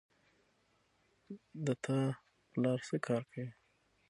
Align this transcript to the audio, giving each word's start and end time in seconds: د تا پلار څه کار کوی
د 1.65 1.67
تا 1.83 1.99
پلار 2.51 2.79
څه 2.87 2.95
کار 3.07 3.21
کوی 3.31 3.47